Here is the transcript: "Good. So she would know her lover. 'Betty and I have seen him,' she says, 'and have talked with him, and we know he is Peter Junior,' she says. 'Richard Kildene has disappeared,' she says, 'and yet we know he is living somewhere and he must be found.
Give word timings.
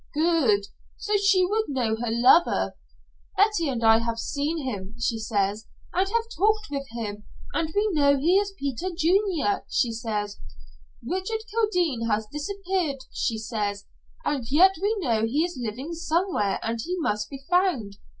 "Good. 0.15 0.65
So 0.97 1.15
she 1.17 1.45
would 1.45 1.69
know 1.69 1.95
her 1.95 2.09
lover. 2.09 2.75
'Betty 3.37 3.69
and 3.69 3.83
I 3.83 3.99
have 3.99 4.17
seen 4.17 4.63
him,' 4.65 4.95
she 4.97 5.19
says, 5.19 5.67
'and 5.93 6.09
have 6.09 6.23
talked 6.35 6.69
with 6.71 6.87
him, 6.89 7.25
and 7.53 7.71
we 7.75 7.87
know 7.91 8.17
he 8.17 8.37
is 8.39 8.51
Peter 8.57 8.89
Junior,' 8.97 9.63
she 9.69 9.91
says. 9.91 10.39
'Richard 11.07 11.43
Kildene 11.53 12.07
has 12.07 12.25
disappeared,' 12.25 13.05
she 13.11 13.37
says, 13.37 13.85
'and 14.25 14.47
yet 14.49 14.73
we 14.81 14.95
know 15.01 15.23
he 15.27 15.43
is 15.43 15.55
living 15.61 15.93
somewhere 15.93 16.59
and 16.63 16.79
he 16.83 16.97
must 16.99 17.29
be 17.29 17.43
found. 17.47 17.97